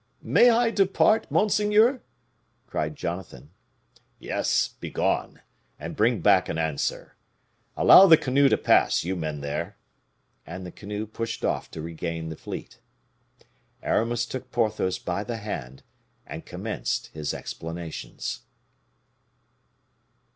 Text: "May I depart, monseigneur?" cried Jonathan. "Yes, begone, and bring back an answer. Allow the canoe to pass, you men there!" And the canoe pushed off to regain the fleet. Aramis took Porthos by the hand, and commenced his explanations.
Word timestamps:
"May 0.23 0.49
I 0.49 0.71
depart, 0.71 1.29
monseigneur?" 1.29 2.01
cried 2.65 2.95
Jonathan. 2.95 3.51
"Yes, 4.17 4.67
begone, 4.67 5.41
and 5.79 5.95
bring 5.95 6.21
back 6.21 6.49
an 6.49 6.57
answer. 6.57 7.17
Allow 7.77 8.07
the 8.07 8.17
canoe 8.17 8.49
to 8.49 8.57
pass, 8.57 9.03
you 9.03 9.15
men 9.15 9.41
there!" 9.41 9.77
And 10.43 10.65
the 10.65 10.71
canoe 10.71 11.05
pushed 11.05 11.45
off 11.45 11.69
to 11.69 11.83
regain 11.83 12.29
the 12.29 12.35
fleet. 12.35 12.79
Aramis 13.83 14.25
took 14.25 14.49
Porthos 14.51 14.97
by 14.97 15.23
the 15.23 15.37
hand, 15.37 15.83
and 16.25 16.47
commenced 16.47 17.11
his 17.13 17.31
explanations. 17.31 18.41